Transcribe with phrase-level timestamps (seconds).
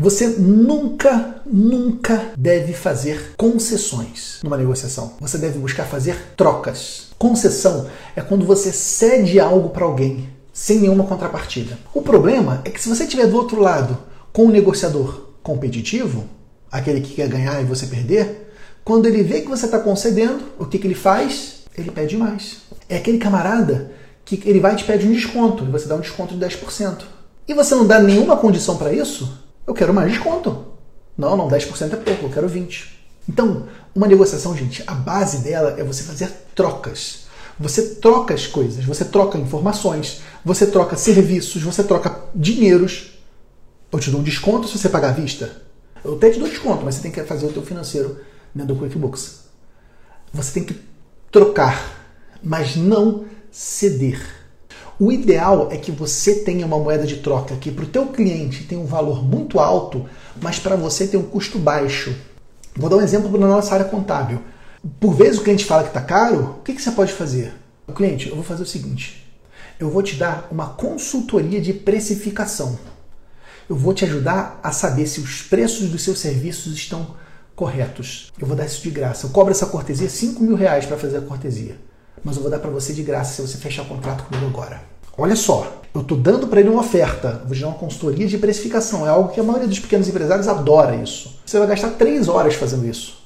[0.00, 5.12] Você nunca, nunca deve fazer concessões numa negociação.
[5.20, 7.08] Você deve buscar fazer trocas.
[7.18, 7.86] Concessão
[8.16, 11.78] é quando você cede algo para alguém sem nenhuma contrapartida.
[11.92, 13.98] O problema é que se você estiver do outro lado
[14.32, 16.24] com um negociador competitivo,
[16.72, 20.64] aquele que quer ganhar e você perder, quando ele vê que você está concedendo, o
[20.64, 21.64] que, que ele faz?
[21.76, 22.62] Ele pede mais.
[22.88, 23.92] É aquele camarada
[24.24, 27.02] que ele vai e te pede um desconto, e você dá um desconto de 10%.
[27.46, 29.39] E você não dá nenhuma condição para isso?
[29.70, 30.66] Eu quero mais desconto.
[31.16, 32.88] Não, não, 10% é pouco, eu quero 20%.
[33.28, 37.26] Então, uma negociação, gente, a base dela é você fazer trocas.
[37.56, 43.12] Você troca as coisas, você troca informações, você troca serviços, você troca dinheiros.
[43.92, 45.62] Eu te dou um desconto se você pagar à vista.
[46.02, 48.18] Eu até te dou desconto, mas você tem que fazer o teu financeiro
[48.52, 49.42] dentro do QuickBooks.
[50.32, 50.80] Você tem que
[51.30, 52.08] trocar,
[52.42, 54.39] mas não ceder.
[55.00, 58.64] O ideal é que você tenha uma moeda de troca que para o teu cliente
[58.64, 60.04] tem um valor muito alto,
[60.42, 62.14] mas para você tem um custo baixo.
[62.76, 64.42] Vou dar um exemplo na nossa área contábil.
[65.00, 67.54] Por vezes o cliente fala que está caro, o que, que você pode fazer?
[67.88, 69.26] O cliente, eu vou fazer o seguinte:
[69.78, 72.78] eu vou te dar uma consultoria de precificação.
[73.70, 77.16] Eu vou te ajudar a saber se os preços dos seus serviços estão
[77.56, 78.30] corretos.
[78.38, 79.24] Eu vou dar isso de graça.
[79.24, 81.78] Eu cobro essa cortesia 5 mil reais para fazer a cortesia.
[82.24, 84.82] Mas eu vou dar para você de graça se você fechar o contrato comigo agora.
[85.16, 88.38] Olha só, eu estou dando para ele uma oferta, vou te dar uma consultoria de
[88.38, 89.06] precificação.
[89.06, 91.40] É algo que a maioria dos pequenos empresários adora isso.
[91.44, 93.20] Você vai gastar três horas fazendo isso.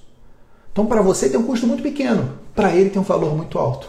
[0.73, 3.89] Então, para você tem um custo muito pequeno, para ele tem um valor muito alto.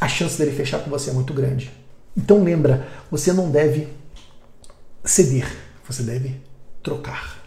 [0.00, 1.72] A chance dele fechar com você é muito grande.
[2.16, 3.88] Então, lembra, você não deve
[5.04, 5.50] ceder,
[5.88, 6.40] você deve
[6.82, 7.41] trocar.